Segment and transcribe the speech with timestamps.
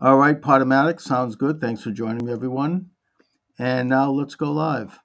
[0.00, 1.60] All right, Podomatic, sounds good.
[1.60, 2.90] Thanks for joining me, everyone.
[3.58, 4.98] And now let's go live.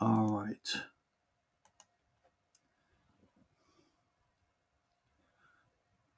[0.00, 0.82] All right.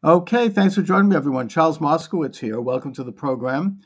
[0.03, 1.51] Okay, thanks for joining me, everyone.
[1.51, 2.61] Charles Moscowitz here.
[2.62, 3.80] Welcome to the program.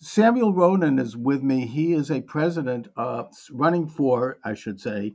[0.00, 1.66] Samuel Ronan is with me.
[1.66, 5.14] He is a president uh, running for, I should say,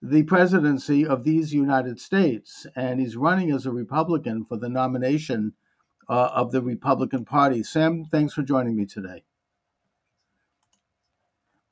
[0.00, 5.52] the presidency of these United States, and he's running as a Republican for the nomination
[6.08, 7.62] uh, of the Republican Party.
[7.62, 9.24] Sam, thanks for joining me today.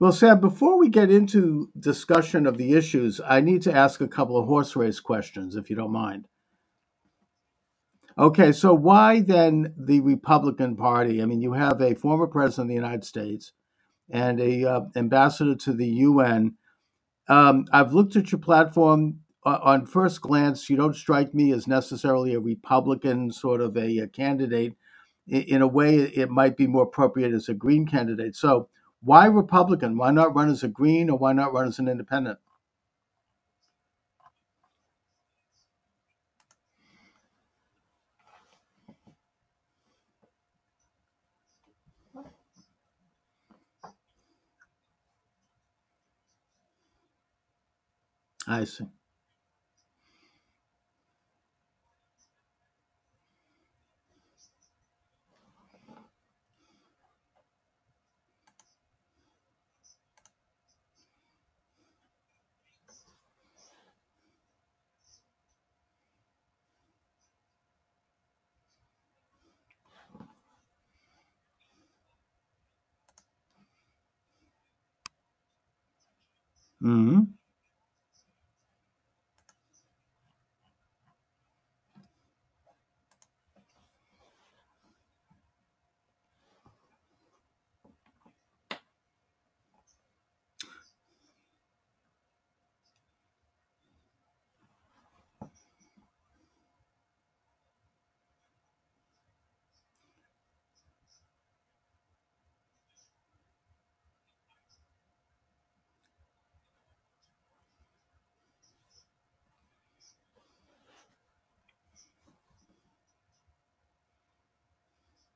[0.01, 4.09] Well, Sam, before we get into discussion of the issues, I need to ask a
[4.09, 6.27] couple of horse race questions, if you don't mind.
[8.16, 11.23] Okay, so why then the Republican Party?
[11.23, 13.52] I mean, you have a former president of the United States
[14.10, 16.55] and a uh, ambassador to the UN.
[17.29, 19.21] Um, I've looked at your platform.
[19.45, 24.09] On first glance, you don't strike me as necessarily a Republican sort of a, a
[24.09, 24.75] candidate.
[25.27, 28.37] In, in a way, it might be more appropriate as a Green candidate.
[28.37, 28.69] So,
[29.02, 29.99] why Republican?
[29.99, 32.38] Why not run as a Green, or why not run as an independent?
[48.46, 48.87] I see.
[76.84, 77.13] Hmm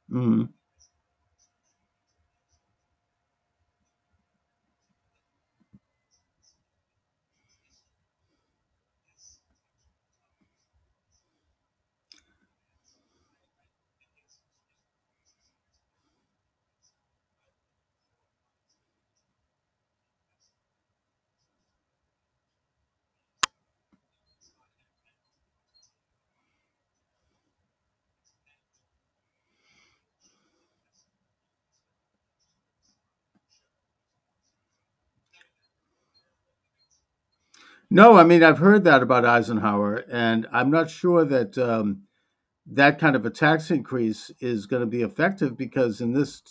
[0.08, 0.57] 嗯。
[37.90, 42.02] No, I mean I've heard that about Eisenhower, and I'm not sure that um,
[42.66, 46.42] that kind of a tax increase is going to be effective because in this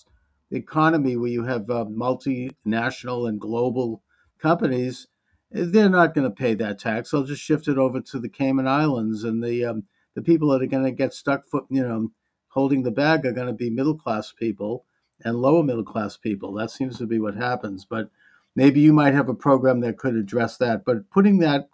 [0.51, 4.03] economy where you have uh, multinational and global
[4.41, 5.07] companies,
[5.53, 7.11] eh, they're not going to pay that tax.
[7.11, 9.83] They'll just shift it over to the Cayman Islands, and the um,
[10.15, 12.11] the people that are going to get stuck, foot, you know,
[12.49, 14.85] holding the bag are going to be middle class people
[15.23, 16.53] and lower middle class people.
[16.53, 17.85] That seems to be what happens.
[17.85, 18.09] But
[18.57, 20.83] maybe you might have a program that could address that.
[20.83, 21.69] But putting that,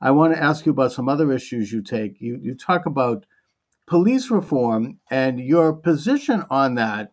[0.00, 2.20] I want to ask you about some other issues you take.
[2.20, 3.26] You you talk about
[3.86, 7.12] police reform, and your position on that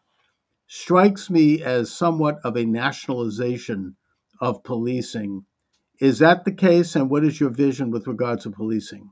[0.67, 3.95] strikes me as somewhat of a nationalization
[4.39, 5.45] of policing.
[5.99, 9.11] Is that the case, and what is your vision with regard to policing?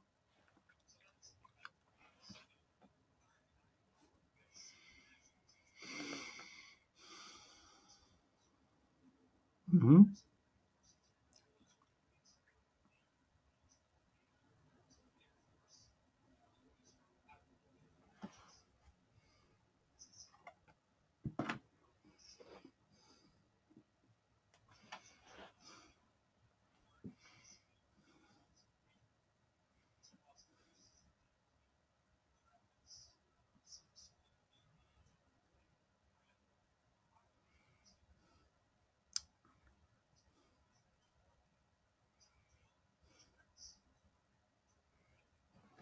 [9.71, 10.26] Hmm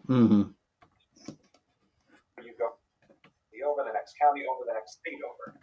[0.08, 0.42] Mm-hmm.
[2.44, 2.70] You go
[3.52, 5.54] the over, the next county over, the next state over.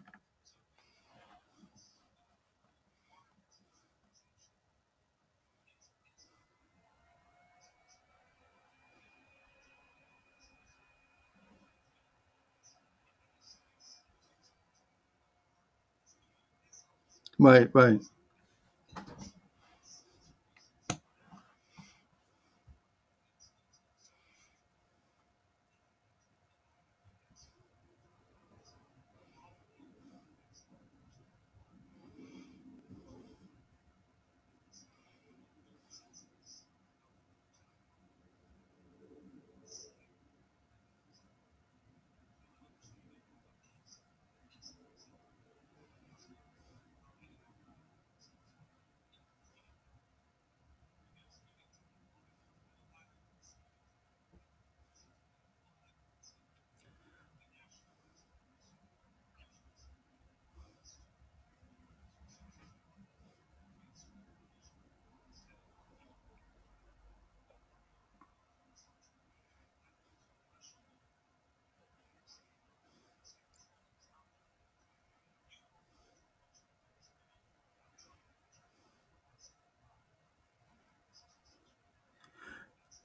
[17.39, 18.01] Right, right.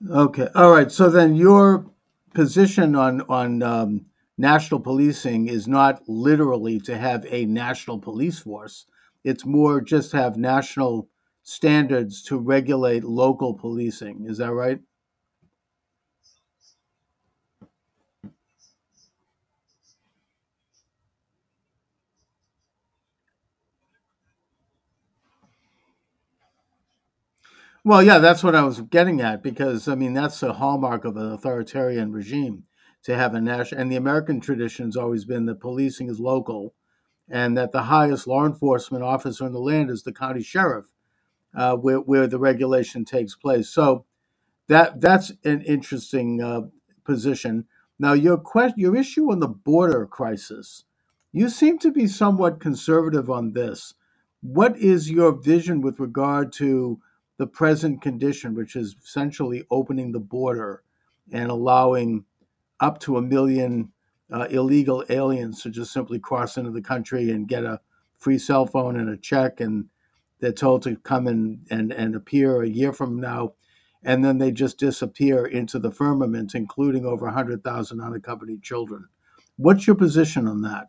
[0.06, 0.48] Okay.
[0.54, 0.90] All right.
[0.92, 1.86] So then your
[2.34, 4.06] position on on um,
[4.36, 8.86] national policing is not literally to have a national police force.
[9.24, 11.08] It's more just have national
[11.42, 14.26] standards to regulate local policing.
[14.28, 14.80] Is that right?
[27.88, 31.16] Well, yeah, that's what I was getting at because I mean that's a hallmark of
[31.16, 32.64] an authoritarian regime
[33.04, 36.74] to have a national and the American tradition's always been that policing is local
[37.30, 40.84] and that the highest law enforcement officer in the land is the county sheriff,
[41.56, 43.70] uh, where where the regulation takes place.
[43.70, 44.04] So
[44.68, 46.62] that that's an interesting uh,
[47.04, 47.66] position.
[47.98, 50.84] Now, your question, your issue on the border crisis,
[51.32, 53.94] you seem to be somewhat conservative on this.
[54.42, 57.00] What is your vision with regard to
[57.38, 60.82] the present condition, which is essentially opening the border
[61.32, 62.24] and allowing
[62.80, 63.90] up to a million
[64.32, 67.80] uh, illegal aliens to just simply cross into the country and get a
[68.18, 69.86] free cell phone and a check, and
[70.40, 73.52] they're told to come and, and, and appear a year from now,
[74.04, 79.06] and then they just disappear into the firmament, including over 100,000 unaccompanied children.
[79.56, 80.88] What's your position on that?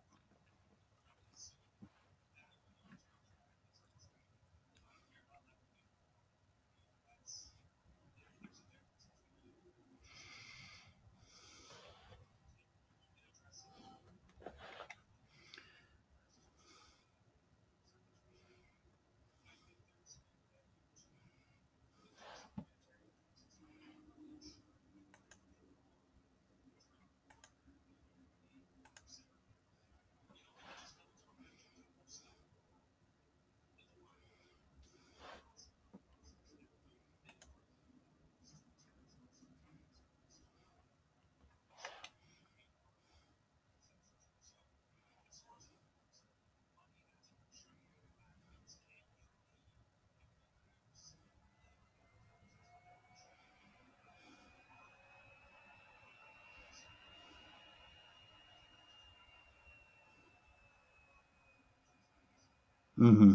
[63.00, 63.34] Hmm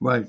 [0.00, 0.28] Right.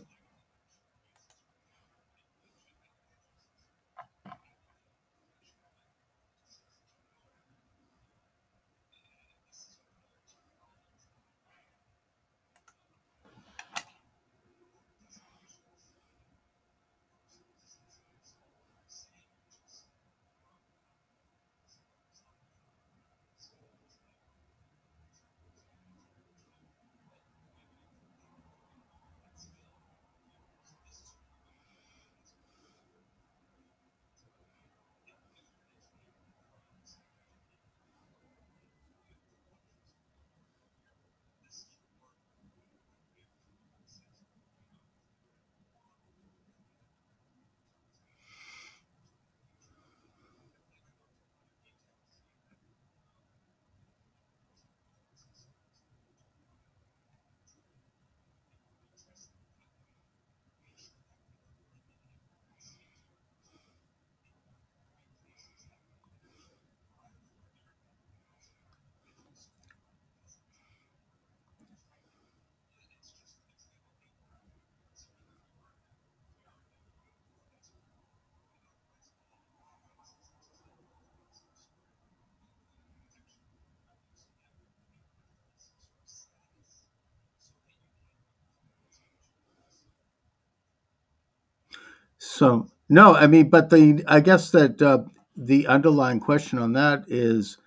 [92.39, 94.99] So no, I mean, but the I guess that uh,
[95.35, 97.57] the underlying question on that is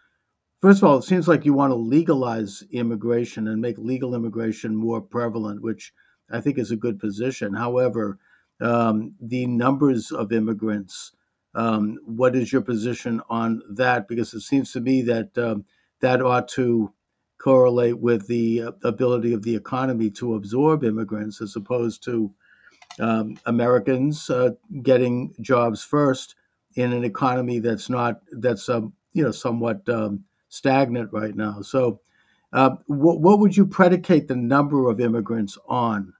[0.63, 4.75] first of all, it seems like you want to legalize immigration and make legal immigration
[4.75, 5.93] more prevalent, which
[6.31, 7.53] I think is a good position.
[7.53, 8.19] However,
[8.63, 11.13] um, the numbers of immigrants,
[11.55, 14.09] um, what is your position on that?
[14.09, 15.67] Because it seems to me that um,
[16.01, 16.95] that ought to
[17.37, 22.33] correlate with the uh, ability of the economy to absorb immigrants as opposed to
[23.01, 24.51] um, Americans uh,
[24.83, 26.35] getting jobs first
[26.75, 31.63] in an economy that's not that's um, you know somewhat um, stagnant right now.
[31.63, 32.01] So,
[32.53, 36.15] uh, what, what would you predicate the number of immigrants on?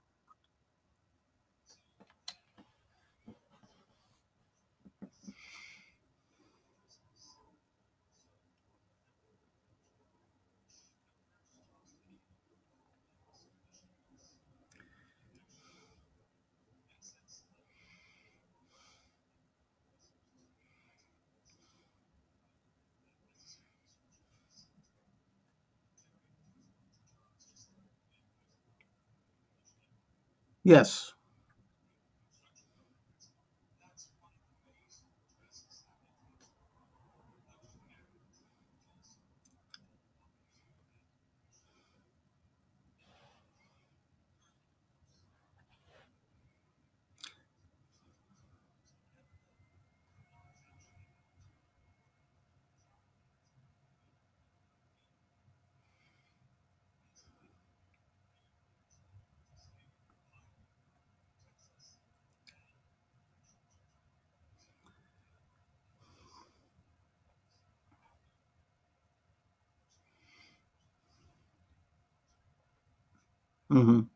[30.65, 31.12] Yes.
[73.73, 74.12] Hmm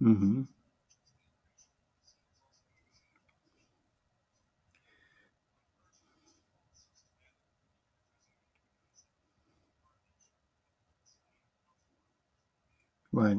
[0.00, 0.48] hmm
[13.12, 13.38] Right.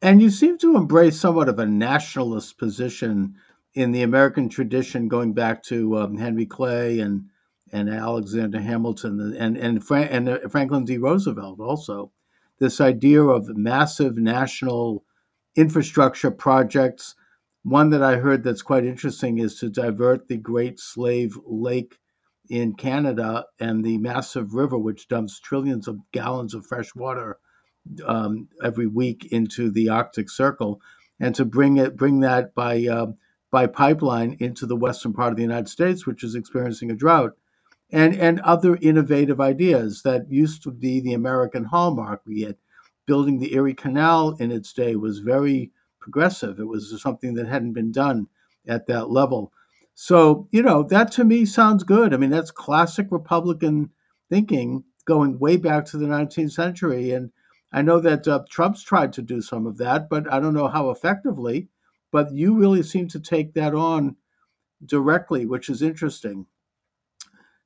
[0.00, 3.34] And you seem to embrace somewhat of a nationalist position
[3.74, 7.24] in the American tradition, going back to um, Henry Clay and
[7.70, 10.96] and Alexander Hamilton and and Fra- and uh, Franklin D.
[10.98, 11.60] Roosevelt.
[11.60, 12.12] Also,
[12.58, 15.04] this idea of massive national
[15.56, 17.14] infrastructure projects.
[17.64, 21.98] One that I heard that's quite interesting is to divert the Great Slave Lake
[22.48, 27.38] in Canada and the massive river, which dumps trillions of gallons of fresh water
[28.06, 30.80] um, every week into the Arctic Circle,
[31.20, 33.06] and to bring it bring that by uh,
[33.50, 37.32] by pipeline into the western part of the United States, which is experiencing a drought,
[37.90, 42.24] and and other innovative ideas that used to be the American hallmark.
[42.24, 42.58] Be it
[43.06, 46.58] building the Erie Canal in its day was very progressive.
[46.58, 48.26] It was something that hadn't been done
[48.66, 49.52] at that level.
[49.94, 52.14] So you know that to me sounds good.
[52.14, 53.90] I mean that's classic Republican
[54.30, 57.30] thinking going way back to the 19th century and
[57.72, 60.68] I know that uh, Trump's tried to do some of that, but I don't know
[60.68, 61.68] how effectively.
[62.10, 64.16] But you really seem to take that on
[64.84, 66.46] directly, which is interesting.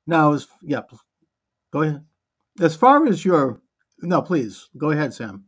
[0.07, 0.83] Now, yeah,
[1.73, 2.05] go ahead.
[2.61, 3.61] As far as your,
[4.01, 5.45] no, please go ahead, Sam.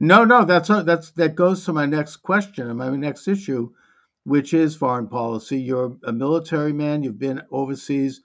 [0.00, 3.70] No, no, that's that's that goes to my next question and my next issue,
[4.24, 5.60] which is foreign policy.
[5.60, 7.02] You're a military man.
[7.02, 8.20] You've been overseas.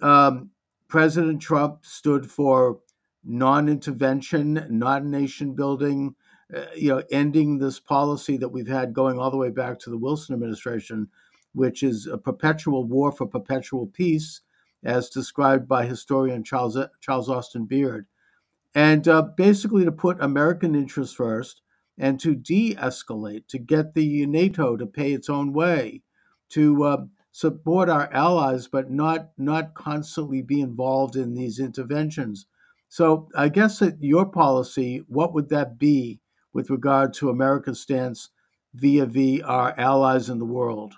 [0.00, 0.50] Um,
[0.86, 2.80] President Trump stood for
[3.24, 6.14] non-intervention, not nation building.
[6.54, 9.90] Uh, you know, ending this policy that we've had going all the way back to
[9.90, 11.08] the Wilson administration,
[11.52, 14.40] which is a perpetual war for perpetual peace,
[14.82, 18.06] as described by historian Charles Charles Austin Beard
[18.74, 21.62] and uh, basically to put American interests first
[21.98, 26.02] and to de escalate, to get the NATO to pay its own way,
[26.50, 32.46] to uh, support our allies, but not, not constantly be involved in these interventions.
[32.88, 36.20] So I guess that your policy, what would that be
[36.52, 38.30] with regard to America's stance
[38.74, 40.94] via the, our allies in the world?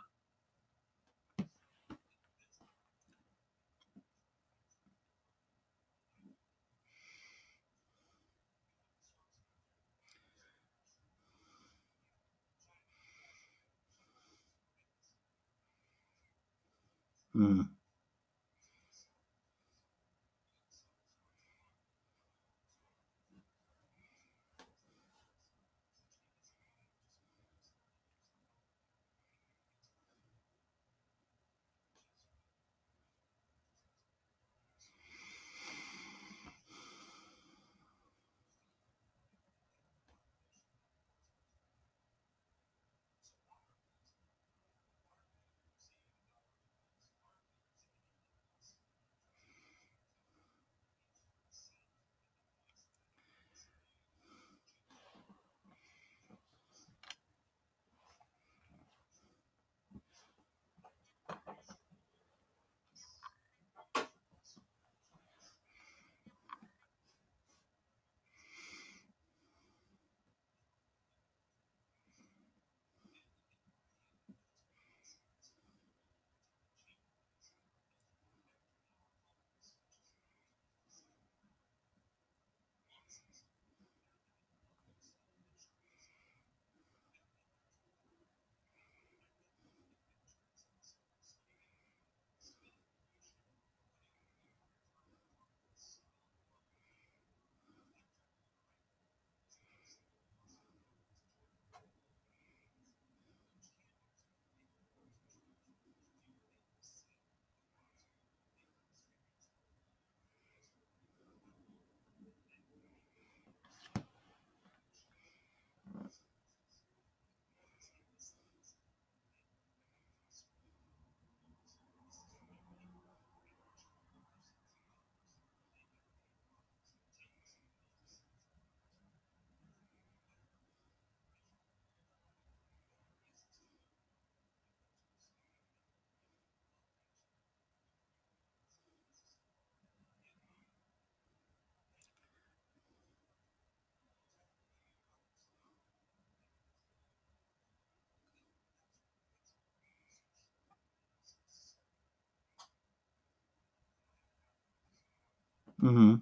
[155.82, 156.14] Mm-hmm.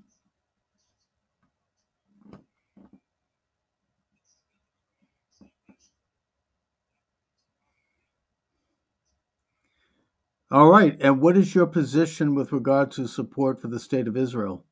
[10.51, 10.97] All right.
[11.03, 14.64] And what is your position with regard to support for the state of Israel?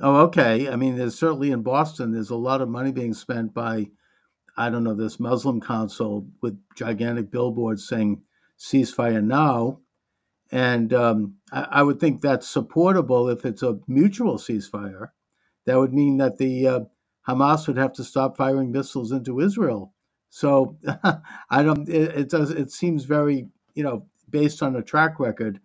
[0.00, 0.68] Oh, okay.
[0.68, 3.86] I mean, there's certainly in Boston, there's a lot of money being spent by,
[4.56, 8.22] I don't know, this Muslim council with gigantic billboards saying
[8.58, 9.80] ceasefire now.
[10.50, 15.08] And um, I, I, would think that's supportable if it's a mutual ceasefire.
[15.66, 16.80] That would mean that the uh,
[17.28, 19.94] Hamas would have to stop firing missiles into Israel.
[20.30, 20.76] So
[21.50, 21.88] I don't.
[21.88, 22.50] It, it does.
[22.50, 25.60] It seems very, you know, based on a track record,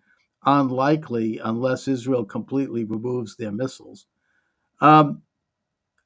[0.45, 4.05] unlikely unless Israel completely removes their missiles.
[4.81, 5.23] Um,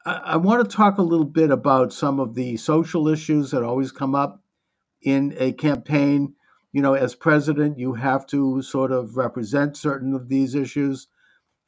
[0.06, 3.64] I, I want to talk a little bit about some of the social issues that
[3.64, 4.42] always come up
[5.02, 6.36] in a campaign.
[6.74, 11.08] you know, as president, you have to sort of represent certain of these issues.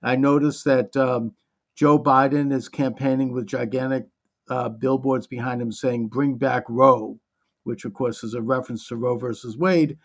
[0.03, 1.33] I noticed that um,
[1.75, 4.07] Joe Biden is campaigning with gigantic
[4.49, 7.19] uh, billboards behind him saying, Bring back Roe,
[7.63, 9.97] which, of course, is a reference to Roe versus Wade.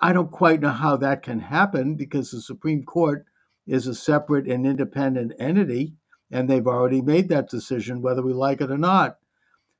[0.00, 3.26] I don't quite know how that can happen because the Supreme Court
[3.66, 5.94] is a separate and independent entity,
[6.30, 9.18] and they've already made that decision, whether we like it or not.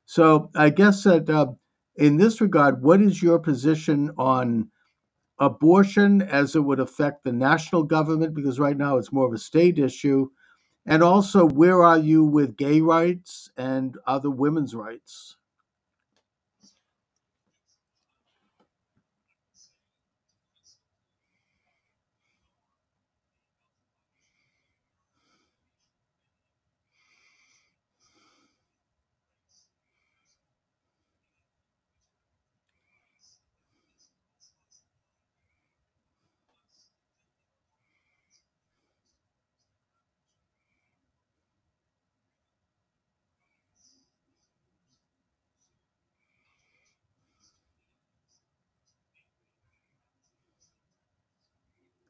[0.06, 1.52] So I guess that uh,
[1.96, 4.70] in this regard, what is your position on
[5.38, 8.34] abortion as it would affect the national government?
[8.34, 10.28] Because right now it's more of a state issue.
[10.87, 15.38] And also, where are you with gay rights and other women's rights?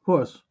[0.09, 0.48] Course.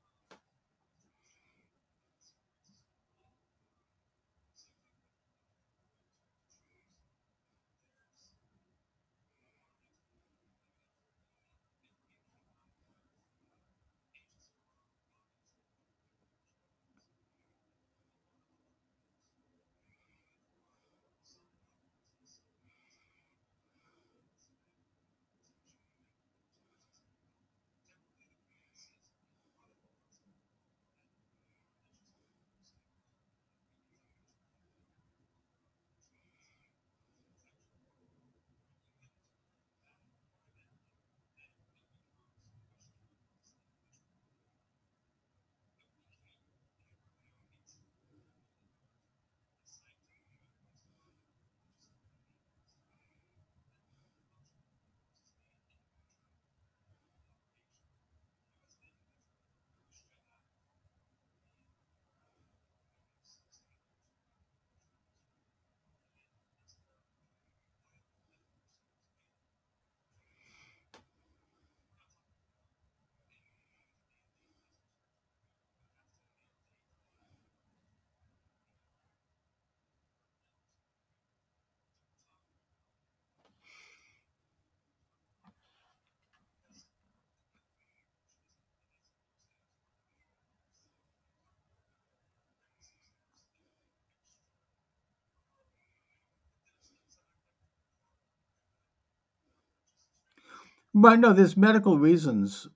[101.01, 102.67] But no, there's medical reasons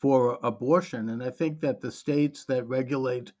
[0.00, 3.32] for abortion, and I think that the states that regulate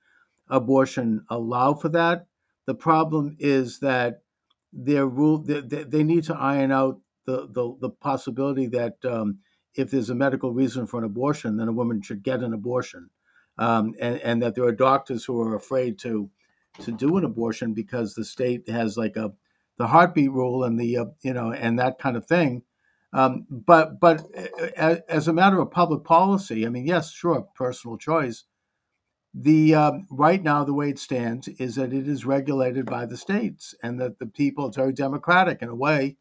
[0.48, 2.26] abortion allow for that.
[2.66, 4.22] The problem is that
[4.72, 9.38] their rule they, they need to iron out the the, the possibility that um,
[9.76, 13.10] if there's a medical reason for an abortion, then a woman should get an abortion,
[13.58, 16.30] um, and and that there are doctors who are afraid to
[16.80, 19.32] to do an abortion because the state has like a
[19.78, 22.62] the heartbeat rule and the uh, you know and that kind of thing.
[23.14, 24.26] Um, but but
[24.76, 28.44] as, as a matter of public policy, I mean, yes, sure, personal choice.
[29.32, 33.16] The um, right now, the way it stands is that it is regulated by the
[33.16, 34.66] states, and that the people.
[34.66, 36.16] It's very democratic in a way.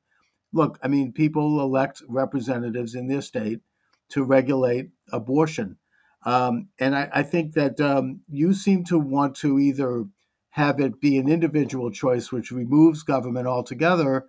[0.51, 3.61] Look, I mean, people elect representatives in their state
[4.09, 5.77] to regulate abortion,
[6.25, 10.05] um, and I, I, think that um, you seem to want to either
[10.51, 14.27] have it be an individual choice, which removes government altogether,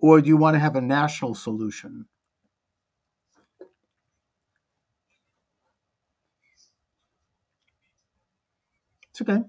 [0.00, 2.06] or do you want to have a national solution?
[9.10, 9.42] It's okay.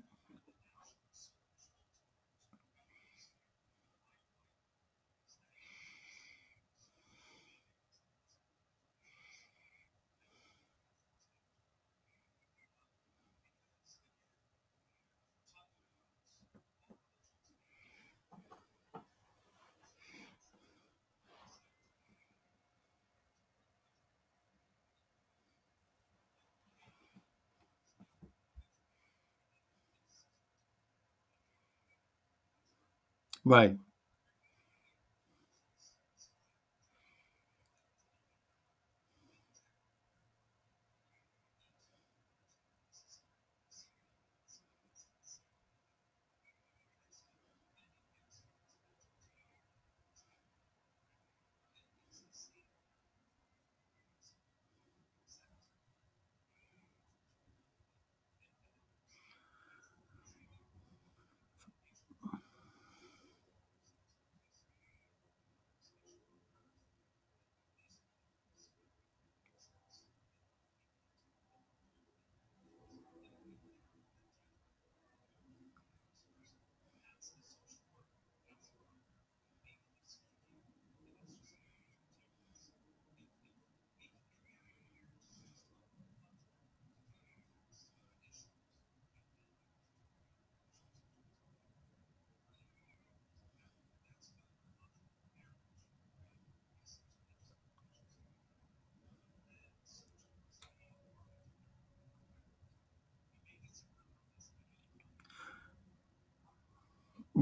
[33.46, 33.78] Right.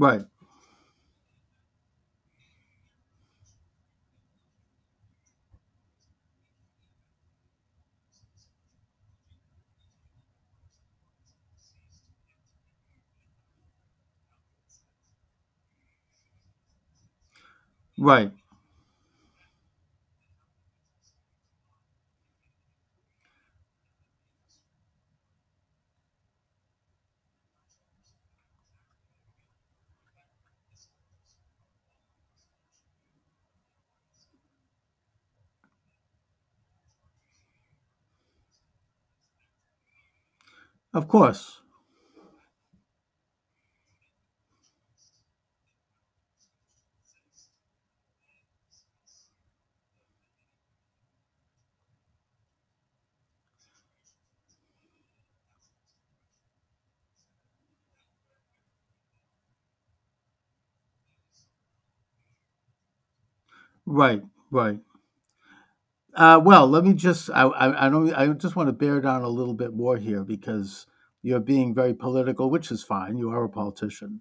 [0.00, 0.22] Right.
[17.98, 18.32] Right.
[40.94, 41.62] Of course.
[63.86, 64.22] Right.
[64.50, 64.80] Right.
[66.20, 69.22] Uh, well, let me just I, I I don't I just want to bear down
[69.22, 70.86] a little bit more here because
[71.22, 73.16] you're being very political, which is fine.
[73.16, 74.20] You are a politician.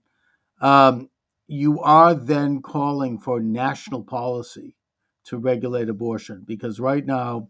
[0.61, 1.09] Um,
[1.47, 4.77] you are then calling for national policy
[5.25, 7.49] to regulate abortion because right now,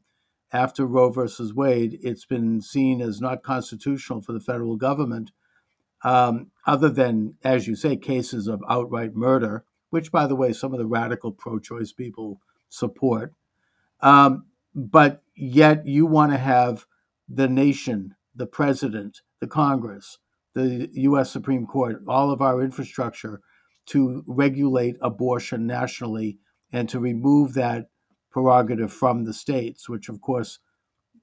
[0.51, 5.31] after Roe versus Wade, it's been seen as not constitutional for the federal government,
[6.03, 10.73] um, other than, as you say, cases of outright murder, which, by the way, some
[10.73, 13.33] of the radical pro choice people support.
[14.01, 16.85] Um, but yet you want to have
[17.27, 20.17] the nation, the president, the Congress,
[20.55, 21.31] the U.S.
[21.31, 23.41] Supreme Court, all of our infrastructure
[23.87, 26.39] to regulate abortion nationally
[26.71, 27.89] and to remove that
[28.31, 30.59] prerogative from the states, which of course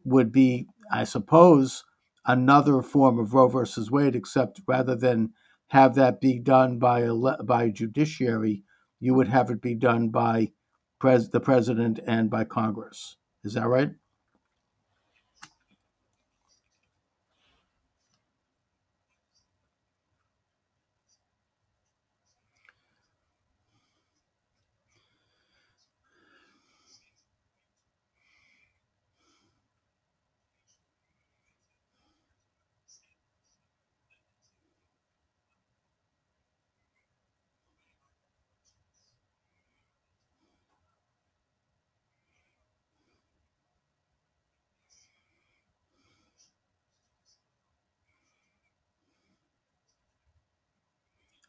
[0.05, 1.85] would be, I suppose,
[2.27, 5.33] another form of Roe versus Wade, except rather than
[5.69, 8.65] have that be done by a by judiciary,
[9.01, 10.53] you would have it be done by
[11.01, 13.17] pres- the president and by Congress.
[13.45, 13.91] Is that right?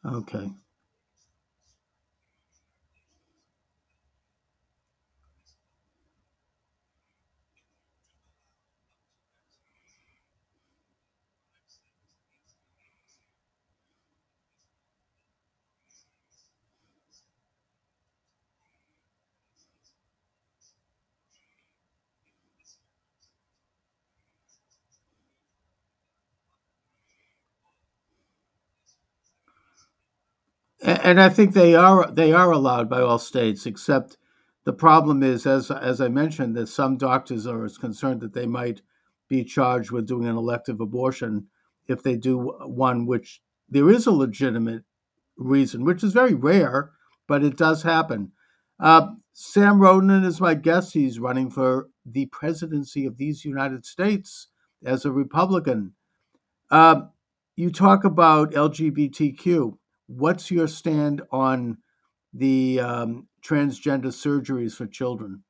[0.08, 0.50] Okay.
[30.88, 34.16] And I think they are they are allowed by all states, except
[34.64, 38.80] the problem is, as as I mentioned, that some doctors are concerned that they might
[39.28, 41.48] be charged with doing an elective abortion
[41.88, 44.84] if they do one which there is a legitimate
[45.36, 46.92] reason, which is very rare,
[47.26, 48.32] but it does happen.
[48.80, 50.94] Uh, Sam Ronan is my guest.
[50.94, 54.48] He's running for the presidency of these United States
[54.84, 55.92] as a Republican.
[56.70, 57.02] Uh,
[57.56, 59.76] you talk about LGBTQ.
[60.08, 61.78] What's your stand on
[62.32, 65.44] the um, transgender surgeries for children?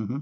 [0.00, 0.20] Mm-hmm.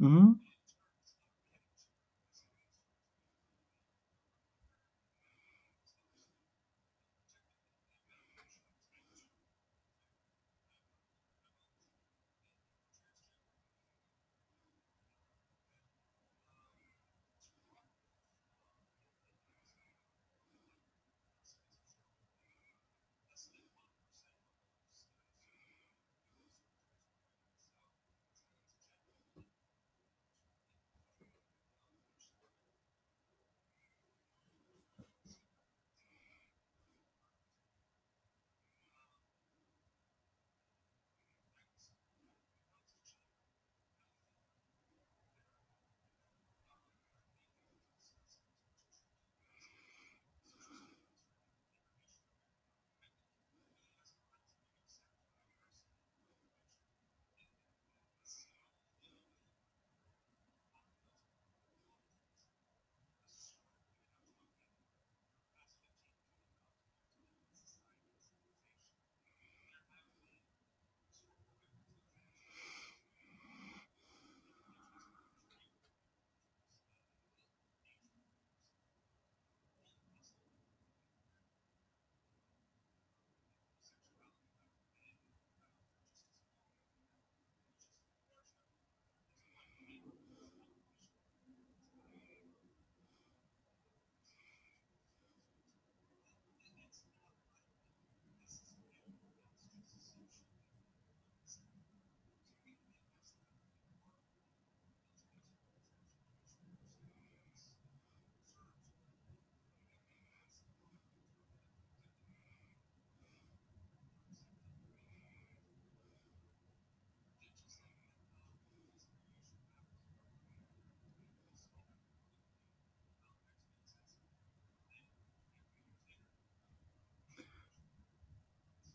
[0.00, 0.47] Mm-hmm.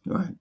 [0.06, 0.36] Right.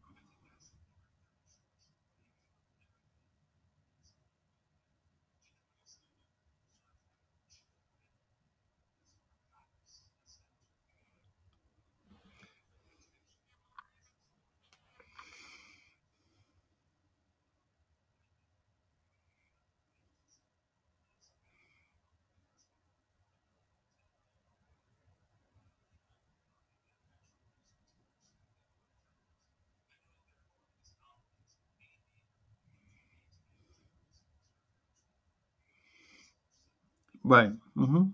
[37.33, 37.53] Right.
[37.75, 38.13] hmm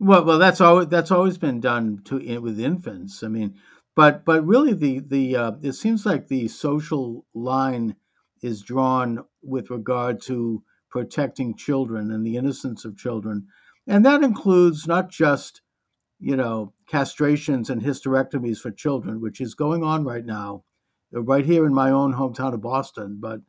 [0.00, 3.22] Well, well, that's always that's always been done to with infants.
[3.22, 3.54] I mean,
[3.94, 7.96] but but really, the the uh, it seems like the social line
[8.42, 13.46] is drawn with regard to protecting children and the innocence of children,
[13.86, 15.62] and that includes not just
[16.20, 20.64] you know castrations and hysterectomies for children, which is going on right now,
[21.12, 23.40] right here in my own hometown of Boston, but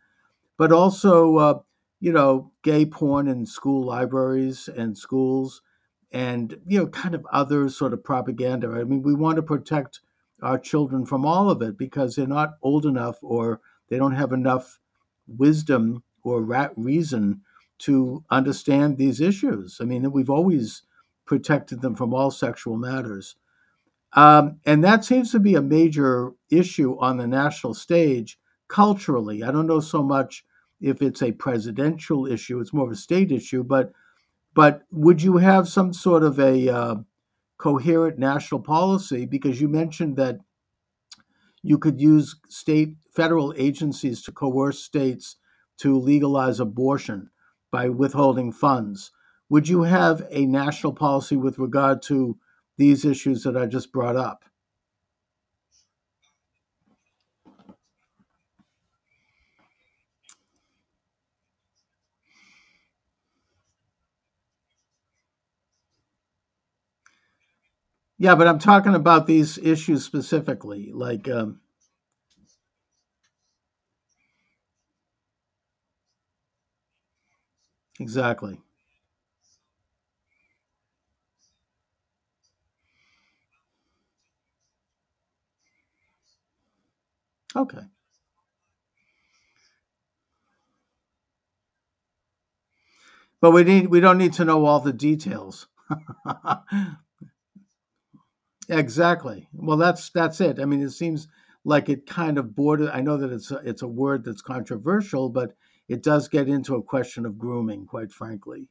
[0.58, 1.60] but also uh,
[2.06, 5.64] you know gay porn in school libraries and schools
[6.12, 8.70] and you know kind of other sort of propaganda.
[8.70, 10.02] I mean we want to protect
[10.40, 14.32] our children from all of it because they're not old enough or they don't have
[14.32, 14.80] enough
[15.28, 16.44] wisdom or
[16.78, 17.42] reason
[17.80, 19.80] to understand these issues.
[19.82, 20.84] I mean we've always
[21.26, 23.36] protected them from all sexual matters.
[24.14, 28.38] Um, and that seems to be a major issue on the national stage
[28.68, 29.42] culturally.
[29.42, 30.46] I don't know so much
[30.86, 33.64] if it's a presidential issue; it's more of a state issue.
[33.64, 33.92] But
[34.56, 36.96] but would you have some sort of a uh,
[37.58, 39.26] coherent national policy?
[39.26, 40.40] Because you mentioned that
[41.64, 45.38] you could use state federal agencies to coerce states
[45.80, 47.30] to legalize abortion
[47.72, 49.12] by withholding funds.
[49.50, 52.38] Would you have a national policy with regard to
[52.78, 54.46] these issues that I just brought up?
[68.18, 71.60] Yeah, but I'm talking about these issues specifically, like um,
[78.00, 78.60] exactly.
[87.56, 87.86] Okay,
[93.42, 95.68] but we need we don't need to know all the details.
[98.70, 99.48] exactly.
[99.54, 100.60] Well, that's that's it.
[100.60, 101.28] I mean, it seems
[101.64, 102.90] like it kind of border.
[102.92, 105.54] I know that it's a, it's a word that's controversial, but
[105.88, 108.70] it does get into a question of grooming, quite frankly.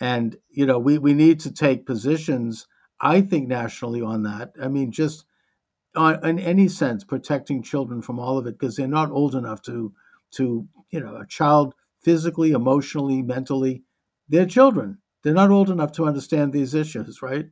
[0.00, 2.66] And you know, we we need to take positions.
[3.00, 4.52] I think nationally on that.
[4.62, 5.24] I mean, just
[5.94, 9.62] uh, in any sense protecting children from all of it because they're not old enough
[9.62, 9.92] to
[10.32, 13.82] to you know a child physically emotionally mentally
[14.28, 17.46] they're children they're not old enough to understand these issues right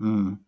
[0.00, 0.45] 嗯。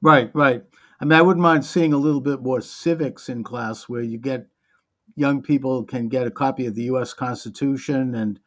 [0.00, 0.62] Right, right.
[1.00, 4.18] I mean, I wouldn't mind seeing a little bit more civics in class where you
[4.18, 4.46] get
[5.16, 7.14] young people can get a copy of the U.S.
[7.14, 8.40] Constitution and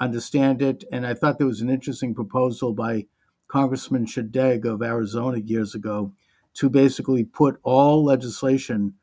[0.00, 0.84] understand it.
[0.92, 3.06] And I thought there was an interesting proposal by
[3.48, 6.12] Congressman Shadegg of Arizona years ago
[6.54, 8.94] to basically put all legislation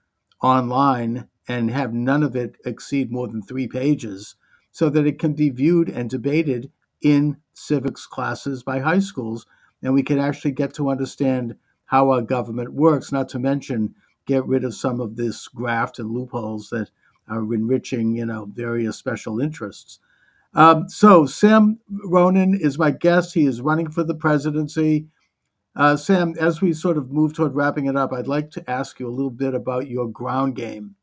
[0.41, 4.35] online and have none of it exceed more than three pages
[4.71, 6.71] so that it can be viewed and debated
[7.01, 9.45] in civics classes by high schools.
[9.81, 11.55] And we can actually get to understand
[11.91, 13.93] how our government works, not to mention
[14.25, 16.89] get rid of some of this graft and loopholes that
[17.27, 19.99] are enriching, you know, various special interests.
[20.53, 23.33] Um, so Sam Ronan is my guest.
[23.33, 25.07] He is running for the presidency.
[25.75, 28.97] Uh, Sam, as we sort of move toward wrapping it up, I'd like to ask
[28.97, 30.95] you a little bit about your ground game.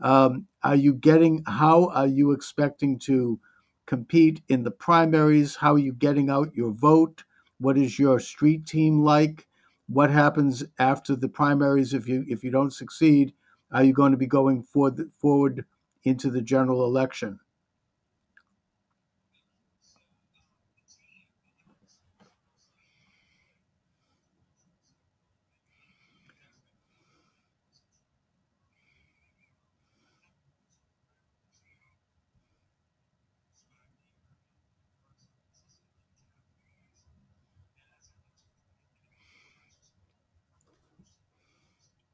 [0.00, 1.42] Um, are you getting?
[1.46, 3.40] How are you expecting to
[3.86, 5.56] compete in the primaries?
[5.56, 7.24] How are you getting out your vote?
[7.58, 9.48] What is your street team like?
[9.90, 13.34] What happens after the primaries if you if you don't succeed?
[13.72, 15.66] Are you going to be going forward forward
[16.04, 17.40] into the general election?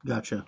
[0.07, 0.45] Gotcha.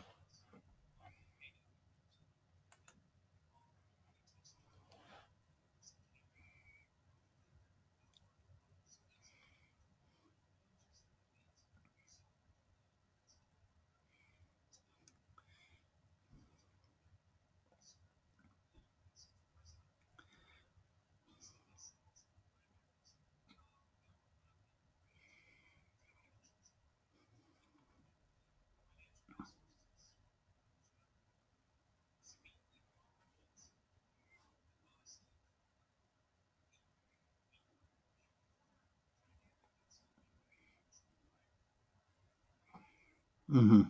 [43.51, 43.81] Hmm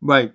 [0.00, 0.32] Right.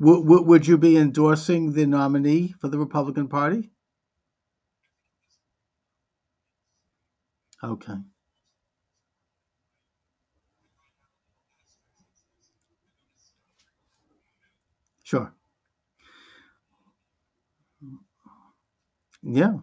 [0.00, 3.72] W- w- would you be endorsing the nominee for the Republican Party?
[7.62, 7.96] Okay,
[15.02, 15.32] sure.
[19.22, 19.58] Yeah.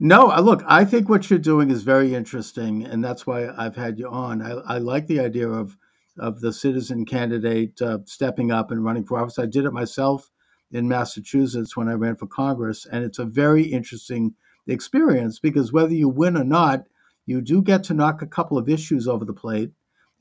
[0.00, 3.98] No, look, I think what you're doing is very interesting, and that's why I've had
[3.98, 4.42] you on.
[4.42, 5.78] I, I like the idea of
[6.22, 9.38] of the citizen candidate uh, stepping up and running for office.
[9.38, 10.30] I did it myself
[10.70, 14.34] in Massachusetts when I ran for Congress, and it's a very interesting
[14.66, 16.84] experience because whether you win or not,
[17.26, 19.72] you do get to knock a couple of issues over the plate,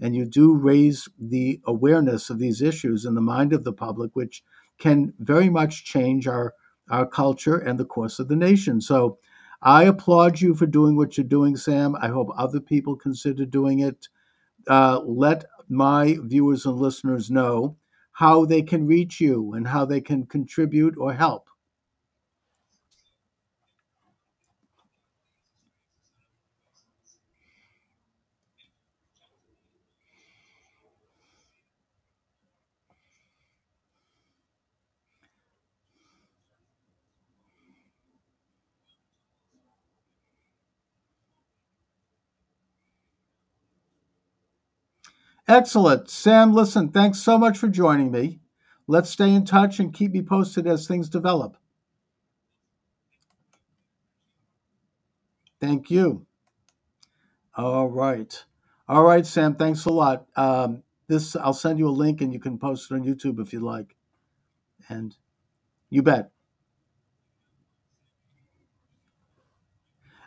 [0.02, 4.16] and you do raise the awareness of these issues in the mind of the public,
[4.16, 4.44] which
[4.80, 6.54] can very much change our
[6.90, 8.82] our culture and the course of the nation.
[8.82, 9.18] So
[9.62, 11.96] I applaud you for doing what you're doing, Sam.
[12.02, 14.10] I hope other people consider doing it.
[14.68, 17.78] Uh, let my viewers and listeners know
[18.12, 21.48] how they can reach you and how they can contribute or help.
[45.52, 46.10] Excellent.
[46.10, 48.40] Sam, listen, thanks so much for joining me.
[48.88, 51.58] Let's stay in touch and keep me posted as things develop.
[55.60, 56.26] Thank you.
[57.54, 58.46] All right.
[58.88, 60.26] All right, Sam, thanks a lot.
[60.38, 63.52] Um, this I'll send you a link and you can post it on YouTube if
[63.52, 63.98] you like.
[64.88, 65.14] And
[65.90, 66.32] you bet.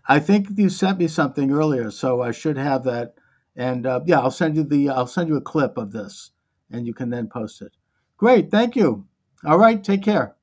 [0.07, 3.15] I think you sent me something earlier, so I should have that.
[3.57, 6.33] And uh, yeah, I'll send you the I'll send you a clip of this,
[6.71, 7.73] and you can then post it.
[8.17, 9.07] Great, thank you.
[9.45, 10.35] All right, take care.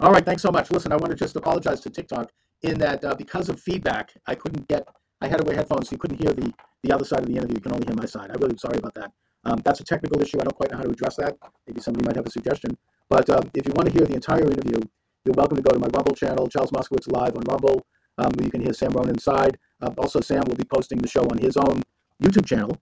[0.00, 0.70] All right, thanks so much.
[0.70, 2.30] Listen, I want to just apologize to TikTok
[2.62, 4.86] in that uh, because of feedback, I couldn't get.
[5.20, 6.52] I had to wear headphones, so you couldn't hear the
[6.84, 7.56] the other side of the interview.
[7.56, 8.30] You can only hear my side.
[8.30, 9.10] I'm really sorry about that.
[9.44, 10.38] Um, that's a technical issue.
[10.40, 11.36] I don't quite know how to address that.
[11.66, 12.76] Maybe somebody might have a suggestion.
[13.08, 14.80] But um, if you want to hear the entire interview,
[15.24, 17.86] you're welcome to go to my Rumble channel, Charles Moscowitz Live on Rumble.
[18.20, 19.58] Um, where you can hear Sam Ronan side.
[19.80, 21.82] Uh, also, Sam will be posting the show on his own
[22.20, 22.76] YouTube channel.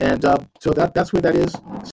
[0.00, 1.91] And uh, so that, that's where that is.